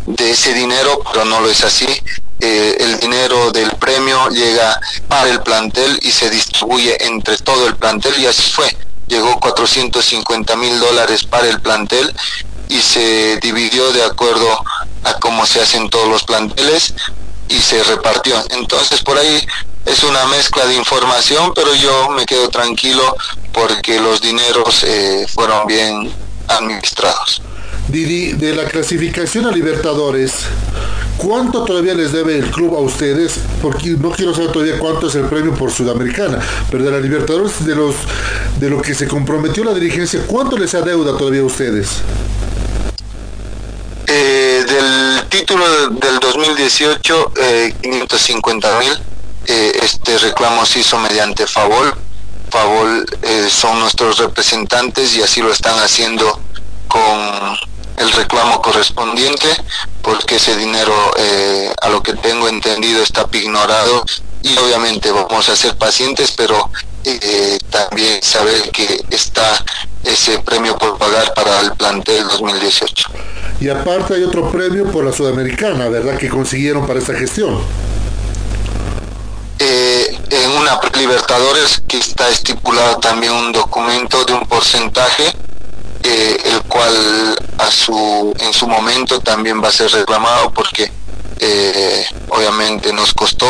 de 0.07 0.31
ese 0.31 0.53
dinero, 0.53 0.99
pero 1.11 1.25
no 1.25 1.39
lo 1.39 1.49
es 1.49 1.63
así. 1.63 1.87
Eh, 2.39 2.77
el 2.79 2.99
dinero 2.99 3.51
del 3.51 3.71
premio 3.71 4.29
llega 4.29 4.79
para 5.07 5.29
el 5.29 5.41
plantel 5.41 5.99
y 6.03 6.11
se 6.11 6.29
distribuye 6.29 6.95
entre 7.03 7.35
todo 7.37 7.67
el 7.67 7.75
plantel 7.75 8.13
y 8.19 8.27
así 8.27 8.51
fue. 8.51 8.75
Llegó 9.07 9.39
450 9.39 10.55
mil 10.55 10.79
dólares 10.79 11.23
para 11.23 11.47
el 11.47 11.59
plantel 11.61 12.13
y 12.69 12.79
se 12.79 13.37
dividió 13.37 13.91
de 13.91 14.03
acuerdo 14.03 14.63
a 15.03 15.13
cómo 15.15 15.45
se 15.45 15.61
hacen 15.61 15.89
todos 15.89 16.07
los 16.07 16.23
planteles 16.23 16.93
y 17.49 17.59
se 17.59 17.83
repartió. 17.83 18.35
Entonces 18.51 19.01
por 19.01 19.17
ahí 19.17 19.45
es 19.87 20.03
una 20.03 20.25
mezcla 20.25 20.65
de 20.65 20.75
información, 20.75 21.53
pero 21.55 21.73
yo 21.73 22.09
me 22.09 22.25
quedo 22.25 22.49
tranquilo 22.49 23.15
porque 23.53 23.99
los 23.99 24.21
dineros 24.21 24.83
eh, 24.83 25.25
fueron 25.33 25.65
bien 25.65 26.11
administrados. 26.47 27.41
Didi, 27.87 28.33
de 28.33 28.53
la 28.53 28.65
clasificación 28.65 29.45
a 29.45 29.51
Libertadores, 29.51 30.33
¿cuánto 31.17 31.63
todavía 31.63 31.93
les 31.93 32.11
debe 32.11 32.37
el 32.37 32.51
club 32.51 32.75
a 32.75 32.79
ustedes? 32.79 33.39
Porque 33.61 33.91
no 33.91 34.11
quiero 34.11 34.33
saber 34.33 34.51
todavía 34.51 34.77
cuánto 34.77 35.07
es 35.07 35.15
el 35.15 35.25
premio 35.25 35.53
por 35.53 35.71
Sudamericana, 35.71 36.39
pero 36.69 36.83
de 36.83 36.91
la 36.91 36.99
Libertadores, 36.99 37.65
de 37.65 37.75
los 37.75 37.95
de 38.59 38.69
lo 38.69 38.81
que 38.81 38.93
se 38.93 39.07
comprometió 39.07 39.63
la 39.63 39.73
dirigencia, 39.73 40.21
¿cuánto 40.27 40.57
les 40.57 40.73
adeuda 40.75 41.17
todavía 41.17 41.41
a 41.41 41.45
ustedes? 41.45 42.01
Eh, 44.07 44.65
del 44.67 45.29
título 45.29 45.65
del 45.91 46.19
2018, 46.19 47.31
eh, 47.37 47.73
550 47.81 48.79
mil. 48.79 49.16
Eh, 49.47 49.79
este 49.81 50.17
reclamo 50.17 50.65
se 50.65 50.79
hizo 50.79 50.99
mediante 50.99 51.47
Favol. 51.47 51.93
Favol 52.49 53.05
eh, 53.21 53.47
son 53.49 53.79
nuestros 53.79 54.17
representantes 54.17 55.15
y 55.15 55.21
así 55.21 55.41
lo 55.41 55.51
están 55.51 55.79
haciendo 55.79 56.41
con 56.89 57.57
el 57.97 58.11
reclamo 58.11 58.61
correspondiente 58.61 59.47
porque 60.01 60.35
ese 60.35 60.55
dinero 60.57 60.93
eh, 61.17 61.73
a 61.81 61.89
lo 61.89 62.03
que 62.03 62.13
tengo 62.13 62.49
entendido 62.49 63.01
está 63.01 63.25
ignorado 63.31 64.05
y 64.43 64.55
obviamente 64.57 65.11
vamos 65.11 65.47
a 65.49 65.55
ser 65.55 65.77
pacientes 65.77 66.33
pero 66.35 66.69
también 67.69 68.21
saber 68.21 68.69
que 68.71 69.01
está 69.11 69.63
ese 70.03 70.39
premio 70.39 70.77
por 70.77 70.97
pagar 70.97 71.33
para 71.33 71.61
el 71.61 71.71
plantel 71.73 72.27
2018 72.27 73.09
y 73.61 73.69
aparte 73.69 74.15
hay 74.15 74.23
otro 74.23 74.51
premio 74.51 74.91
por 74.91 75.05
la 75.05 75.13
sudamericana 75.13 75.87
verdad 75.87 76.17
que 76.17 76.27
consiguieron 76.27 76.85
para 76.85 76.99
esta 76.99 77.13
gestión 77.13 77.59
eh, 79.59 80.19
en 80.29 80.51
una 80.51 80.79
libertadores 80.95 81.81
que 81.87 81.97
está 81.97 82.29
estipulado 82.29 82.97
también 82.97 83.33
un 83.33 83.51
documento 83.51 84.23
de 84.23 84.33
un 84.33 84.47
porcentaje 84.47 85.33
eh, 86.03 86.37
el 86.45 86.61
cual 86.63 87.35
a 87.57 87.71
su 87.71 88.33
en 88.39 88.53
su 88.53 88.67
momento 88.67 89.19
también 89.19 89.61
va 89.63 89.69
a 89.69 89.71
ser 89.71 89.91
reclamado 89.91 90.51
porque 90.53 90.91
eh, 91.39 92.05
obviamente 92.29 92.93
nos 92.93 93.13
costó, 93.13 93.47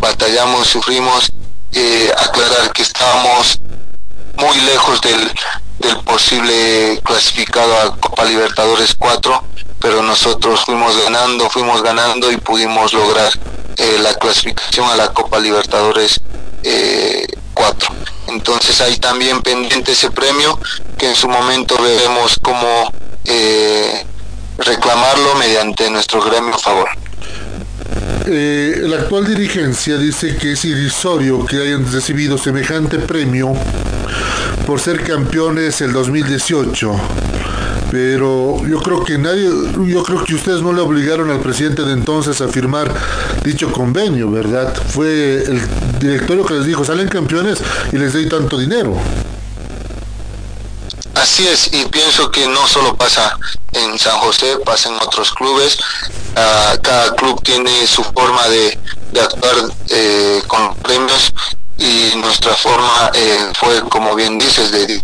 batallamos, 0.00 0.66
sufrimos, 0.66 1.32
aclarar 2.18 2.72
que 2.72 2.82
estábamos 2.82 3.60
muy 4.36 4.60
lejos 4.62 5.00
del, 5.00 5.32
del 5.78 5.96
posible 5.98 7.00
clasificado 7.04 7.80
a 7.80 7.96
Copa 7.96 8.24
Libertadores 8.24 8.94
4, 8.98 9.44
pero 9.80 10.02
nosotros 10.02 10.64
fuimos 10.64 10.96
ganando, 11.04 11.48
fuimos 11.50 11.82
ganando 11.82 12.32
y 12.32 12.36
pudimos 12.36 12.92
lograr 12.92 13.30
eh, 13.78 13.98
la 14.00 14.14
clasificación 14.14 14.88
a 14.90 14.96
la 14.96 15.12
Copa 15.12 15.38
Libertadores 15.38 16.20
eh, 16.64 17.26
4. 17.54 17.94
Entonces 18.28 18.80
hay 18.80 18.96
también 18.98 19.40
pendiente 19.42 19.92
ese 19.92 20.10
premio 20.10 20.58
que 20.98 21.08
en 21.08 21.14
su 21.14 21.28
momento 21.28 21.80
veremos 21.80 22.38
cómo 22.42 22.92
eh, 23.24 24.04
reclamarlo 24.58 25.34
mediante 25.36 25.88
nuestro 25.90 26.20
gremio 26.20 26.58
favor. 26.58 26.88
Eh, 28.26 28.82
la 28.82 28.96
actual 28.96 29.26
dirigencia 29.26 29.96
dice 29.96 30.36
que 30.36 30.52
es 30.52 30.64
irrisorio 30.64 31.44
que 31.46 31.56
hayan 31.56 31.90
recibido 31.90 32.36
semejante 32.36 32.98
premio 32.98 33.54
por 34.66 34.80
ser 34.80 35.02
campeones 35.02 35.80
el 35.80 35.92
2018 35.92 37.00
pero 37.90 38.66
yo 38.66 38.80
creo 38.80 39.04
que 39.04 39.16
nadie, 39.18 39.48
yo 39.86 40.02
creo 40.02 40.24
que 40.24 40.34
ustedes 40.34 40.60
no 40.60 40.72
le 40.72 40.80
obligaron 40.80 41.30
al 41.30 41.40
presidente 41.40 41.82
de 41.82 41.92
entonces 41.92 42.40
a 42.40 42.48
firmar 42.48 42.92
dicho 43.42 43.72
convenio, 43.72 44.30
¿verdad? 44.30 44.74
Fue 44.88 45.42
el 45.42 45.60
directorio 45.98 46.44
que 46.44 46.54
les 46.54 46.66
dijo, 46.66 46.84
salen 46.84 47.08
campeones 47.08 47.58
y 47.92 47.96
les 47.96 48.12
doy 48.12 48.28
tanto 48.28 48.58
dinero. 48.58 48.96
Así 51.14 51.46
es, 51.46 51.72
y 51.72 51.84
pienso 51.86 52.30
que 52.30 52.46
no 52.46 52.66
solo 52.66 52.94
pasa 52.96 53.36
en 53.72 53.98
San 53.98 54.18
José, 54.18 54.58
pasa 54.64 54.90
en 54.90 54.96
otros 54.96 55.32
clubes. 55.32 55.78
Cada 56.82 57.14
club 57.16 57.42
tiene 57.42 57.86
su 57.86 58.02
forma 58.04 58.46
de, 58.48 58.78
actuar 59.20 59.56
eh, 59.88 60.42
con 60.46 60.74
premios 60.76 61.32
y 61.78 62.12
nuestra 62.16 62.54
forma 62.54 63.10
eh, 63.14 63.50
fue, 63.54 63.80
como 63.88 64.14
bien 64.14 64.38
dices, 64.38 64.70
de 64.70 65.02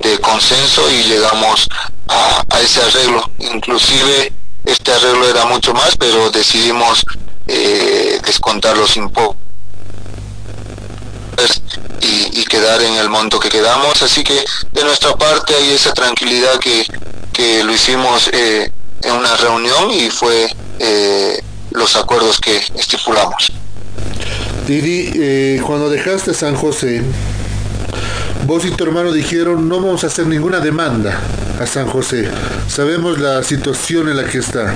de 0.00 0.18
consenso 0.20 0.90
y 0.90 1.02
llegamos 1.04 1.68
a, 2.08 2.60
ese 2.60 2.82
arreglo. 2.82 3.30
Inclusive 3.38 4.32
este 4.64 4.92
arreglo 4.92 5.28
era 5.28 5.44
mucho 5.46 5.74
más, 5.74 5.96
pero 5.96 6.30
decidimos 6.30 7.04
eh, 7.46 8.20
descontar 8.24 8.76
los 8.76 8.96
y, 12.00 12.44
quedar 12.44 12.82
en 12.82 12.94
el 12.94 13.08
monto 13.08 13.38
que 13.38 13.48
quedamos. 13.48 14.02
Así 14.02 14.24
que 14.24 14.44
de 14.72 14.84
nuestra 14.84 15.14
parte 15.16 15.54
hay 15.54 15.70
esa 15.70 15.92
tranquilidad 15.92 16.58
que, 16.58 16.84
que 17.32 17.62
lo 17.62 17.72
hicimos 17.72 18.28
eh, 18.32 18.72
en 19.02 19.12
una 19.12 19.36
reunión 19.36 19.90
y 19.90 20.10
fue 20.10 20.46
eh, 20.78 21.42
los 21.70 21.96
acuerdos 21.96 22.40
que 22.40 22.56
estipulamos. 22.76 23.52
Didi, 24.66 25.12
eh, 25.14 25.62
cuando 25.66 25.90
dejaste 25.90 26.34
San 26.34 26.54
José, 26.54 27.02
vos 28.46 28.64
y 28.64 28.70
tu 28.70 28.84
hermano 28.84 29.12
dijeron 29.12 29.68
no 29.68 29.80
vamos 29.80 30.04
a 30.04 30.08
hacer 30.08 30.26
ninguna 30.26 30.60
demanda 30.60 31.20
a 31.60 31.66
San 31.66 31.86
José. 31.86 32.28
Sabemos 32.68 33.18
la 33.18 33.42
situación 33.42 34.08
en 34.08 34.16
la 34.16 34.24
que 34.24 34.38
está. 34.38 34.74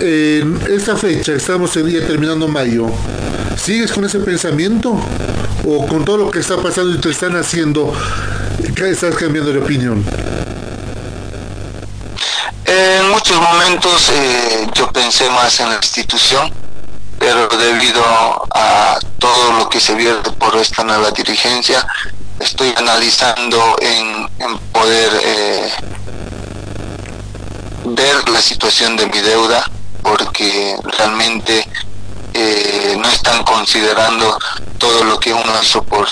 En 0.00 0.58
esta 0.70 0.96
fecha, 0.96 1.32
estamos 1.32 1.76
en 1.76 1.86
día 1.86 2.06
terminando 2.06 2.48
mayo, 2.48 2.90
¿Sigues 3.62 3.92
con 3.92 4.04
ese 4.06 4.20
pensamiento? 4.20 4.98
¿O 5.66 5.86
con 5.86 6.04
todo 6.04 6.16
lo 6.16 6.30
que 6.30 6.38
está 6.38 6.56
pasando 6.56 6.94
y 6.94 6.98
te 6.98 7.10
están 7.10 7.36
haciendo, 7.36 7.92
estás 8.74 9.14
cambiando 9.16 9.52
de 9.52 9.58
opinión? 9.58 10.02
Muchos 13.30 13.48
momentos 13.48 14.08
eh, 14.08 14.66
yo 14.74 14.90
pensé 14.90 15.30
más 15.30 15.60
en 15.60 15.68
la 15.68 15.76
institución, 15.76 16.52
pero 17.16 17.46
debido 17.46 18.02
a 18.52 18.98
todo 19.20 19.52
lo 19.52 19.68
que 19.68 19.78
se 19.78 19.94
vierte 19.94 20.32
por 20.32 20.56
esta 20.56 20.82
nueva 20.82 21.12
dirigencia, 21.12 21.86
estoy 22.40 22.74
analizando 22.76 23.76
en, 23.80 24.28
poder 24.72 25.12
eh, 25.22 25.72
ver 27.84 28.28
la 28.30 28.42
situación 28.42 28.96
de 28.96 29.06
mi 29.06 29.20
deuda, 29.20 29.64
porque 30.02 30.76
realmente 30.98 31.68
eh, 32.34 32.96
no 32.98 33.08
están 33.10 33.44
considerando 33.44 34.36
todo 34.78 35.04
lo 35.04 35.20
que 35.20 35.32
uno 35.32 35.52
hizo 35.62 35.84
por, 35.84 36.08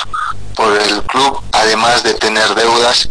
por 0.54 0.80
el 0.80 1.02
club, 1.02 1.42
además 1.50 2.04
de 2.04 2.14
tener 2.14 2.54
deudas. 2.54 3.08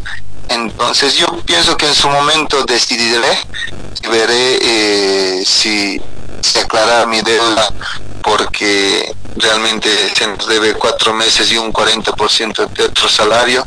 Entonces 0.47 1.15
yo 1.15 1.27
pienso 1.45 1.75
que 1.75 1.87
en 1.87 1.93
su 1.93 2.07
momento 2.07 2.63
decidiré 2.63 3.37
y 4.03 4.07
veré 4.07 4.59
eh, 4.61 5.43
si 5.45 6.01
se 6.41 6.59
aclara 6.59 7.05
mi 7.05 7.21
deuda 7.21 7.69
porque 8.21 9.13
realmente 9.37 9.89
se 10.15 10.27
nos 10.27 10.47
debe 10.47 10.73
cuatro 10.73 11.13
meses 11.13 11.51
y 11.51 11.57
un 11.57 11.71
40% 11.71 12.67
de 12.69 12.83
otro 12.83 13.07
salario. 13.07 13.65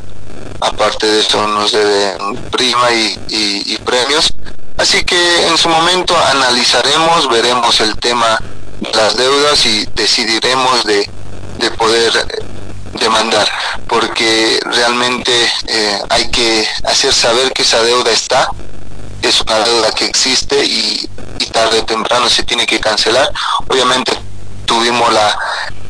Aparte 0.59 1.07
de 1.07 1.21
eso 1.21 1.47
nos 1.47 1.71
debe 1.71 2.15
prima 2.51 2.91
y, 2.91 3.17
y 3.29 3.77
premios. 3.77 4.33
Así 4.77 5.03
que 5.03 5.47
en 5.47 5.57
su 5.57 5.69
momento 5.69 6.15
analizaremos, 6.17 7.29
veremos 7.29 7.79
el 7.81 7.95
tema 7.97 8.39
las 8.93 9.15
deudas 9.15 9.65
y 9.65 9.85
decidiremos 9.95 10.83
de, 10.85 11.09
de 11.59 11.71
poder 11.71 12.11
demandar, 12.99 13.47
porque 13.87 14.59
realmente 14.65 15.31
eh, 15.67 15.99
hay 16.09 16.29
que 16.29 16.67
hacer 16.83 17.13
saber 17.13 17.51
que 17.53 17.61
esa 17.61 17.81
deuda 17.83 18.11
está, 18.11 18.49
es 19.21 19.41
una 19.41 19.59
deuda 19.59 19.91
que 19.91 20.05
existe 20.05 20.63
y, 20.63 21.09
tarde 21.51 21.79
o 21.79 21.85
temprano 21.85 22.29
se 22.29 22.43
tiene 22.43 22.65
que 22.65 22.79
cancelar. 22.79 23.29
Obviamente 23.67 24.13
tuvimos 24.65 25.11
la, 25.11 25.37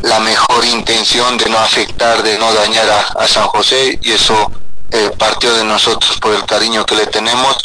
la 0.01 0.19
mejor 0.19 0.65
intención 0.65 1.37
de 1.37 1.47
no 1.49 1.59
afectar, 1.59 2.23
de 2.23 2.39
no 2.39 2.51
dañar 2.51 2.89
a, 2.89 2.99
a 3.21 3.27
San 3.27 3.45
José 3.47 3.99
y 4.01 4.11
eso 4.11 4.51
eh, 4.93 5.09
partió 5.17 5.53
de 5.53 5.63
nosotros 5.63 6.17
por 6.19 6.33
el 6.33 6.45
cariño 6.45 6.85
que 6.85 6.95
le 6.95 7.05
tenemos, 7.07 7.55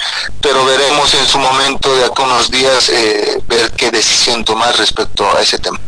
pero 0.40 0.64
veremos 0.64 1.12
en 1.14 1.26
su 1.26 1.38
momento 1.38 1.92
de 1.96 2.04
acá 2.04 2.22
unos 2.22 2.52
días 2.52 2.88
eh, 2.88 3.42
ver 3.48 3.72
qué 3.72 3.90
decisión 3.90 4.44
tomar 4.44 4.76
respecto 4.76 5.28
a 5.36 5.40
ese 5.40 5.58
tema. 5.58 5.80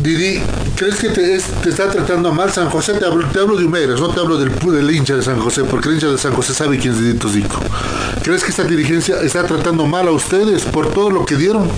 Didi, 0.00 0.42
¿crees 0.82 0.98
que 0.98 1.10
te, 1.10 1.36
está 1.68 1.90
tratando 1.90 2.32
mal 2.32 2.52
San 2.52 2.68
José? 2.68 2.94
Te 2.94 3.06
hablo, 3.06 3.28
te 3.28 3.38
hablo 3.38 3.56
de 3.56 3.64
Humeras, 3.64 4.00
no 4.00 4.08
te 4.08 4.18
hablo 4.18 4.36
del, 4.36 4.58
del 4.58 4.90
hincha 4.90 5.14
de 5.14 5.22
San 5.22 5.40
José, 5.40 5.62
porque 5.62 5.88
el 5.88 5.94
hincha 5.94 6.08
de 6.08 6.18
San 6.18 6.34
José 6.34 6.54
sabe 6.54 6.78
quién 6.78 6.94
es 6.94 7.00
Didito 7.00 7.28
Zico. 7.28 7.60
¿Crees 8.22 8.42
que 8.42 8.50
esta 8.50 8.64
dirigencia 8.64 9.20
está 9.20 9.46
tratando 9.46 9.86
mal 9.86 10.08
a 10.08 10.10
ustedes 10.10 10.62
por 10.62 10.92
todo 10.92 11.10
lo 11.10 11.24
que 11.24 11.36
dieron? 11.36 11.70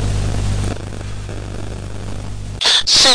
Sí, 2.87 3.11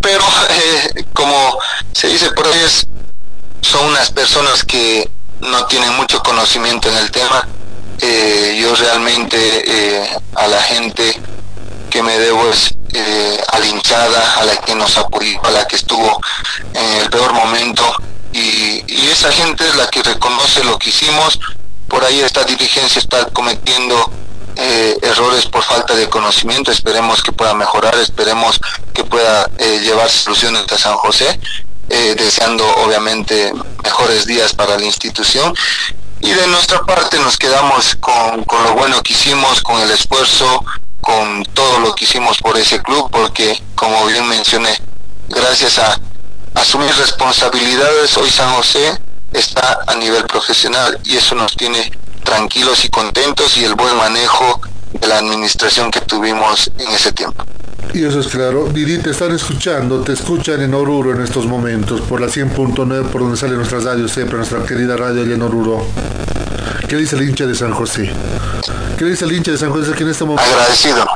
pero 0.00 0.24
eh, 0.48 1.04
como 1.12 1.58
se 1.92 2.08
dice 2.08 2.30
por 2.30 2.46
ahí 2.46 2.60
son 3.60 3.84
unas 3.86 4.10
personas 4.10 4.64
que 4.64 5.06
no 5.40 5.66
tienen 5.66 5.92
mucho 5.96 6.22
conocimiento 6.22 6.88
en 6.88 6.96
el 6.96 7.10
tema. 7.10 7.46
Eh, 8.00 8.58
yo 8.60 8.74
realmente 8.74 9.36
eh, 9.36 10.18
a 10.34 10.46
la 10.46 10.62
gente 10.62 11.20
que 11.90 12.02
me 12.02 12.18
debo 12.18 12.48
es 12.50 12.76
eh, 12.98 13.40
a 13.48 13.58
la 13.58 13.66
hinchada, 13.66 14.34
a 14.38 14.44
la 14.44 14.56
que 14.56 14.74
nos 14.74 14.96
apoyó, 14.96 15.44
a 15.44 15.50
la 15.50 15.66
que 15.66 15.76
estuvo 15.76 16.20
en 16.74 17.02
el 17.02 17.10
peor 17.10 17.32
momento. 17.32 17.84
Y, 18.32 18.84
esa 19.08 19.32
gente 19.32 19.66
es 19.66 19.74
la 19.76 19.86
que 19.88 20.02
reconoce 20.02 20.62
lo 20.64 20.78
que 20.78 20.90
hicimos. 20.90 21.38
Por 21.88 22.04
ahí 22.04 22.20
esta 22.20 22.44
dirigencia 22.44 22.98
está 22.98 23.24
cometiendo 23.26 24.10
errores 24.56 25.46
por 25.46 25.62
falta 25.62 25.94
de 25.94 26.08
conocimiento. 26.08 26.70
Esperemos 26.70 27.22
que 27.22 27.32
pueda 27.32 27.54
mejorar, 27.54 27.94
esperemos 27.96 28.60
que 28.92 29.04
pueda 29.04 29.48
llevar 29.56 30.10
soluciones 30.10 30.70
a 30.70 30.76
San 30.76 30.96
José 30.96 31.38
eh, 31.88 32.16
deseando 32.18 32.66
obviamente 32.78 33.52
mejores 33.84 34.26
días 34.26 34.52
para 34.52 34.76
la 34.76 34.84
institución. 34.84 35.54
Y 36.20 36.30
de 36.30 36.46
nuestra 36.48 36.80
parte 36.80 37.16
nos 37.20 37.36
quedamos 37.36 37.94
con, 37.96 38.42
con 38.42 38.64
lo 38.64 38.74
bueno 38.74 39.00
que 39.04 39.12
hicimos, 39.12 39.62
con 39.62 39.80
el 39.80 39.90
esfuerzo, 39.92 40.64
con 41.06 41.44
todo 41.54 41.78
lo 41.78 41.94
que 41.94 42.04
hicimos 42.04 42.38
por 42.38 42.58
ese 42.58 42.82
club, 42.82 43.08
porque 43.12 43.62
como 43.76 44.04
bien 44.06 44.26
mencioné, 44.26 44.76
gracias 45.28 45.78
a 45.78 46.00
asumir 46.54 46.90
responsabilidades, 46.96 48.16
hoy 48.16 48.28
San 48.28 48.52
José 48.54 48.98
está 49.32 49.78
a 49.86 49.94
nivel 49.94 50.24
profesional 50.24 50.98
y 51.04 51.16
eso 51.16 51.36
nos 51.36 51.56
tiene 51.56 51.92
tranquilos 52.24 52.84
y 52.84 52.88
contentos 52.88 53.56
y 53.56 53.64
el 53.64 53.76
buen 53.76 53.96
manejo 53.96 54.60
de 55.00 55.06
la 55.06 55.18
administración 55.18 55.92
que 55.92 56.00
tuvimos 56.00 56.72
en 56.76 56.88
ese 56.88 57.12
tiempo. 57.12 57.44
Y 57.94 58.04
eso 58.04 58.18
es 58.18 58.26
claro. 58.26 58.68
Didi, 58.72 58.98
te 58.98 59.10
están 59.10 59.32
escuchando, 59.32 60.00
te 60.00 60.12
escuchan 60.12 60.60
en 60.60 60.74
Oruro 60.74 61.12
en 61.12 61.22
estos 61.22 61.46
momentos, 61.46 62.00
por 62.00 62.20
la 62.20 62.26
100.9, 62.26 63.10
por 63.10 63.20
donde 63.20 63.36
sale 63.36 63.54
nuestra 63.54 63.78
radio 63.78 64.08
siempre, 64.08 64.38
nuestra 64.38 64.64
querida 64.64 64.96
radio 64.96 65.22
allá 65.22 65.34
en 65.34 65.42
Oruro. 65.42 65.86
¿Qué 66.88 66.96
dice 66.96 67.16
el 67.16 67.28
hincha 67.28 67.46
de 67.46 67.54
San 67.54 67.72
José? 67.72 68.10
¿Qué 68.98 69.04
dice 69.04 69.24
el 69.24 69.32
hincha 69.32 69.50
de 69.52 69.58
San 69.58 69.70
José 69.70 69.92
que 69.92 70.04
en 70.04 70.10
este 70.10 70.24
momento 70.24 70.44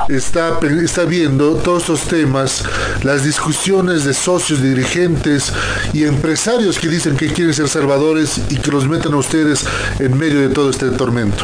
Está, 0.09 0.59
está 0.83 1.05
viendo 1.05 1.55
todos 1.55 1.83
estos 1.83 2.01
temas, 2.01 2.63
las 3.03 3.23
discusiones 3.23 4.03
de 4.03 4.13
socios, 4.13 4.61
dirigentes 4.61 5.51
y 5.93 6.03
empresarios 6.03 6.77
que 6.77 6.87
dicen 6.87 7.15
que 7.15 7.27
quieren 7.31 7.53
ser 7.53 7.69
salvadores 7.69 8.39
y 8.49 8.57
que 8.57 8.71
los 8.71 8.87
metan 8.87 9.13
a 9.13 9.17
ustedes 9.17 9.65
en 9.99 10.17
medio 10.17 10.41
de 10.41 10.49
todo 10.49 10.69
este 10.69 10.89
tormento? 10.91 11.43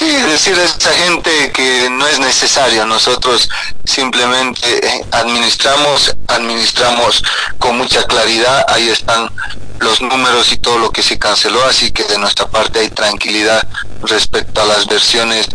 Sí, 0.00 0.10
decir 0.10 0.58
a 0.58 0.64
esa 0.64 0.94
gente 0.94 1.52
que 1.52 1.90
no 1.90 2.06
es 2.06 2.18
necesario. 2.20 2.86
Nosotros 2.86 3.50
simplemente 3.84 4.62
eh, 4.66 5.04
administramos, 5.10 6.16
administramos 6.26 7.22
con 7.58 7.76
mucha 7.76 8.02
claridad. 8.04 8.64
Ahí 8.68 8.88
están 8.88 9.30
los 9.78 10.00
números 10.00 10.52
y 10.52 10.56
todo 10.56 10.78
lo 10.78 10.90
que 10.90 11.02
se 11.02 11.18
canceló, 11.18 11.62
así 11.66 11.90
que 11.90 12.04
de 12.04 12.16
nuestra 12.16 12.48
parte 12.48 12.78
hay 12.78 12.88
tranquilidad 12.88 13.68
respecto 14.00 14.62
a 14.62 14.64
las 14.64 14.86
versiones 14.86 15.46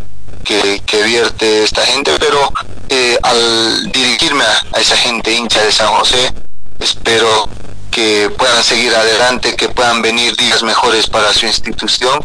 que, 0.44 0.80
vierte 1.04 1.64
esta 1.64 1.84
gente, 1.84 2.12
pero 2.20 2.54
eh, 2.90 3.18
al 3.24 3.92
dirigirme 3.92 4.44
a 4.44 4.80
esa 4.80 4.96
gente 4.96 5.34
hincha 5.34 5.64
de 5.64 5.72
San 5.72 5.88
José, 5.88 6.32
espero 6.80 7.50
que 7.90 8.30
puedan 8.38 8.64
seguir 8.64 8.94
adelante, 8.94 9.56
que 9.56 9.70
puedan 9.70 10.04
venir 10.04 10.36
días 10.36 10.62
mejores 10.62 11.08
para 11.08 11.34
su 11.34 11.48
institución 11.48 12.24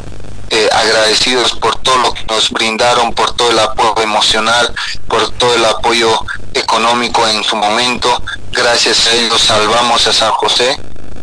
eh, 0.50 0.68
agradecidos 0.72 1.52
por 1.54 1.76
todo 1.76 1.96
lo 1.98 2.12
que 2.12 2.24
nos 2.26 2.50
brindaron, 2.50 3.12
por 3.12 3.34
todo 3.36 3.50
el 3.50 3.58
apoyo 3.58 4.02
emocional, 4.02 4.74
por 5.08 5.30
todo 5.32 5.54
el 5.54 5.64
apoyo 5.64 6.12
económico 6.54 7.26
en 7.28 7.42
su 7.44 7.56
momento. 7.56 8.22
Gracias 8.52 9.06
a 9.06 9.14
ellos 9.14 9.40
salvamos 9.40 10.06
a 10.06 10.12
San 10.12 10.32
José 10.32 10.76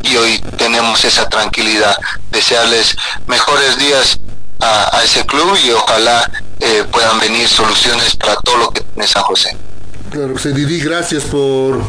y 0.04 0.16
hoy 0.16 0.40
tenemos 0.58 1.04
esa 1.04 1.28
tranquilidad. 1.28 1.96
Desearles 2.32 2.96
mejores 3.28 3.78
días 3.78 4.20
a, 4.60 5.02
ese 5.04 5.26
club 5.26 5.58
y 5.64 5.72
ojalá 5.72 6.30
eh, 6.60 6.84
puedan 6.92 7.20
venir 7.20 7.48
soluciones 7.48 8.16
para 8.16 8.36
todo 8.38 8.58
lo 8.58 8.72
que 8.72 8.82
tiene 8.82 9.08
San 9.08 9.24
José. 9.24 9.56
Claro, 10.10 10.36
Didi, 10.36 10.80
gracias 10.80 11.24
por 11.24 11.82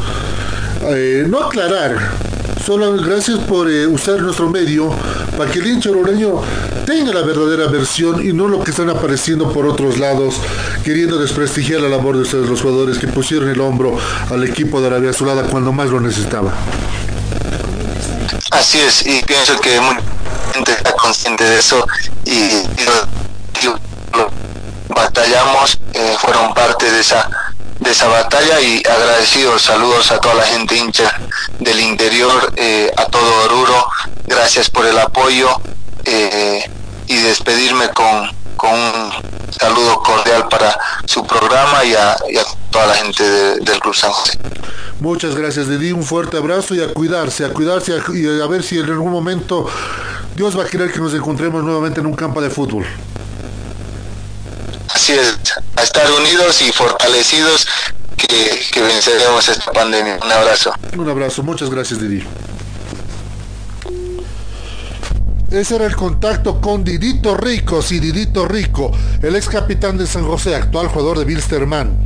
eh, 0.83 1.23
no 1.27 1.45
aclarar, 1.45 2.11
solo 2.65 2.93
gracias 2.97 3.39
por 3.39 3.67
usar 3.67 4.21
nuestro 4.21 4.49
medio 4.49 4.93
para 5.37 5.51
que 5.51 5.59
el 5.59 5.67
hincha 5.67 5.89
ororeño 5.89 6.41
tenga 6.85 7.13
la 7.13 7.21
verdadera 7.21 7.67
versión 7.67 8.25
y 8.25 8.33
no 8.33 8.47
lo 8.47 8.63
que 8.63 8.71
están 8.71 8.89
apareciendo 8.89 9.51
por 9.51 9.65
otros 9.65 9.97
lados, 9.99 10.35
queriendo 10.83 11.17
desprestigiar 11.17 11.81
la 11.81 11.89
labor 11.89 12.15
de 12.15 12.23
ustedes 12.23 12.49
los 12.49 12.61
jugadores 12.61 12.97
que 12.97 13.07
pusieron 13.07 13.49
el 13.49 13.61
hombro 13.61 13.97
al 14.29 14.43
equipo 14.43 14.81
de 14.81 14.87
Arabia 14.87 15.11
Azulada 15.11 15.43
cuando 15.43 15.71
más 15.71 15.89
lo 15.89 15.99
necesitaba. 15.99 16.53
Así 18.51 18.79
es, 18.79 19.05
y 19.05 19.21
pienso 19.23 19.59
que 19.59 19.79
mucha 19.79 20.01
gente 20.53 20.71
está 20.71 20.93
consciente 20.93 21.43
de 21.43 21.59
eso 21.59 21.85
y, 22.25 22.49
batallamos, 24.89 25.79
eh, 25.93 26.15
fueron 26.19 26.53
parte 26.53 26.91
de 26.91 26.99
esa 26.99 27.29
de 27.79 27.91
esa 27.91 28.07
batalla 28.07 28.59
y 28.59 28.83
agradecidos 28.85 29.61
saludos 29.61 30.11
a 30.11 30.19
toda 30.19 30.35
la 30.35 30.43
gente 30.43 30.75
hincha 30.75 31.17
del 31.59 31.79
interior, 31.79 32.53
eh, 32.55 32.91
a 32.95 33.05
todo 33.05 33.45
Oruro, 33.45 33.87
gracias 34.25 34.69
por 34.69 34.85
el 34.85 34.97
apoyo, 34.97 35.49
eh, 36.05 36.69
y 37.07 37.15
despedirme 37.17 37.89
con, 37.89 38.29
con 38.55 38.71
un 38.71 39.11
saludo 39.59 40.01
cordial 40.01 40.47
para 40.47 40.77
su 41.05 41.25
programa 41.25 41.83
y 41.83 41.95
a, 41.95 42.15
toda 42.71 42.87
la 42.87 42.95
gente 42.95 43.23
del 43.23 43.79
Club 43.79 43.95
San 43.95 44.11
José. 44.11 44.37
Muchas 44.99 45.35
gracias, 45.35 45.67
Didi. 45.69 45.91
Un 45.91 46.03
fuerte 46.03 46.37
abrazo 46.37 46.75
y 46.75 46.81
a 46.81 46.93
cuidarse, 46.93 47.45
a 47.45 47.49
cuidarse 47.49 47.99
y 48.13 48.41
a 48.41 48.47
ver 48.47 48.63
si 48.63 48.77
en 48.77 48.85
algún 48.85 49.11
momento 49.11 49.67
Dios 50.35 50.57
va 50.57 50.63
a 50.63 50.67
querer 50.67 50.91
que 50.91 50.99
nos 50.99 51.13
encontremos 51.13 51.63
nuevamente 51.63 51.99
en 51.99 52.05
un 52.05 52.15
campo 52.15 52.41
de 52.41 52.49
fútbol. 52.49 52.85
Así 54.93 55.13
es, 55.13 55.37
a 55.75 55.83
estar 55.83 56.11
unidos 56.11 56.61
y 56.61 56.71
fortalecidos 56.71 57.67
que, 58.19 58.59
que 58.71 58.81
venceremos 58.81 59.47
esta 59.47 59.71
pandemia. 59.71 60.19
Un 60.23 60.31
abrazo. 60.31 60.73
Un 60.97 61.09
abrazo, 61.09 61.43
muchas 61.43 61.69
gracias 61.69 61.99
Didi. 61.99 62.23
Ese 65.51 65.77
era 65.77 65.87
el 65.87 65.95
contacto 65.95 66.61
con 66.61 66.83
Didito 66.83 67.35
Rico, 67.35 67.81
sí, 67.81 67.99
Didito 67.99 68.47
Rico, 68.47 68.91
el 69.23 69.35
ex 69.35 69.49
capitán 69.49 69.97
de 69.97 70.05
San 70.05 70.23
José, 70.23 70.55
actual 70.55 70.87
jugador 70.89 71.17
de 71.17 71.25
Bilsterman. 71.25 71.97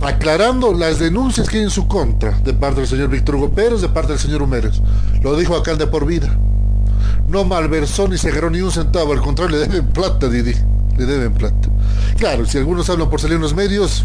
Aclarando 0.00 0.72
las 0.72 1.00
denuncias 1.00 1.48
que 1.48 1.56
hay 1.56 1.64
en 1.64 1.70
su 1.70 1.88
contra, 1.88 2.30
de 2.30 2.54
parte 2.54 2.80
del 2.80 2.88
señor 2.88 3.08
Víctor 3.08 3.34
Hugo 3.34 3.50
Pérez, 3.50 3.80
de 3.80 3.88
parte 3.88 4.12
del 4.12 4.20
señor 4.20 4.42
Humérez. 4.42 4.74
Lo 5.20 5.34
dijo 5.36 5.56
acá 5.56 5.74
de 5.74 5.88
por 5.88 6.06
vida. 6.06 6.38
No 7.28 7.42
malversó 7.44 8.06
ni 8.06 8.18
se 8.18 8.28
agarró 8.28 8.50
ni 8.50 8.60
un 8.60 8.70
centavo, 8.70 9.12
al 9.12 9.20
contrario, 9.20 9.58
le 9.58 9.66
deben 9.66 9.86
plata, 9.88 10.28
Didi. 10.28 10.54
Le 10.96 11.06
deben 11.06 11.34
plata. 11.34 11.68
Claro, 12.18 12.46
si 12.46 12.58
algunos 12.58 12.88
hablan 12.88 13.10
por 13.10 13.20
salir 13.20 13.34
en 13.34 13.42
los 13.42 13.54
medios, 13.54 14.04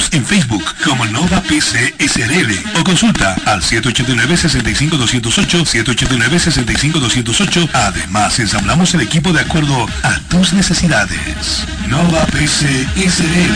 en 0.11 0.25
Facebook 0.25 0.63
como 0.83 1.05
Nova 1.05 1.41
PC 1.41 1.93
SRL 1.99 2.79
o 2.79 2.83
consulta 2.83 3.35
al 3.45 3.61
789-65208, 3.61 5.85
789-65208. 5.85 7.69
Además, 7.73 8.39
ensamblamos 8.39 8.93
el 8.93 9.01
equipo 9.01 9.31
de 9.31 9.41
acuerdo 9.41 9.87
a 10.03 10.19
tus 10.29 10.53
necesidades. 10.53 11.65
Nova 11.87 12.25
PC 12.27 12.87
SRL 12.95 13.55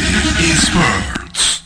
Experts. 0.52 1.64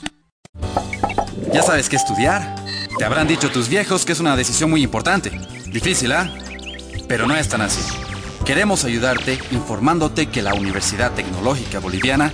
¿Ya 1.54 1.64
sabes 1.64 1.90
qué 1.90 1.96
estudiar? 1.96 2.56
Te 2.98 3.06
habrán 3.06 3.28
dicho 3.28 3.52
tus 3.52 3.70
viejos 3.70 4.06
que 4.06 4.14
es 4.14 4.20
una 4.20 4.36
decisión 4.36 4.70
muy 4.70 4.84
importante. 4.84 5.32
Difícil, 5.68 6.12
¿ah? 6.12 6.30
Pero 7.08 7.28
no 7.28 7.36
es 7.36 7.50
tan 7.50 7.62
así. 7.62 7.82
Queremos 8.46 8.86
ayudarte 8.86 9.40
informándote 9.52 10.28
que 10.28 10.42
la 10.42 10.54
Universidad 10.54 11.12
Tecnológica 11.14 11.80
Boliviana 11.80 12.34